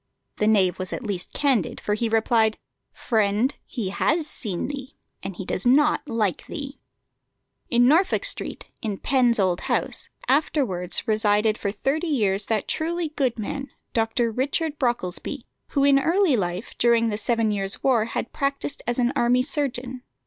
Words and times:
The 0.37 0.47
knave 0.47 0.79
was 0.79 0.93
at 0.93 1.03
least 1.05 1.31
candid, 1.31 1.79
for 1.79 1.93
he 1.93 2.09
replied: 2.09 2.57
"Friend, 2.91 3.55
he 3.67 3.89
has 3.89 4.25
seen 4.25 4.67
thee, 4.67 4.95
and 5.21 5.35
he 5.35 5.45
does 5.45 5.63
not 5.67 6.09
like 6.09 6.47
thee." 6.47 6.81
In 7.69 7.87
Norfolk 7.87 8.25
Street, 8.25 8.65
in 8.81 8.97
Penn's 8.97 9.37
old 9.39 9.61
house, 9.61 10.09
afterwards 10.27 11.07
resided 11.07 11.55
for 11.55 11.71
thirty 11.71 12.07
years 12.07 12.47
that 12.47 12.67
truly 12.67 13.09
good 13.09 13.37
man, 13.37 13.69
Dr. 13.93 14.31
Richard 14.31 14.79
Brocklesby, 14.79 15.45
who 15.67 15.83
in 15.83 15.99
early 15.99 16.35
life, 16.35 16.73
during 16.79 17.09
the 17.09 17.17
Seven 17.19 17.51
Years' 17.51 17.83
War, 17.83 18.05
had 18.05 18.33
practised 18.33 18.81
as 18.87 18.97
an 18.97 19.13
army 19.15 19.43
surgeon. 19.43 20.01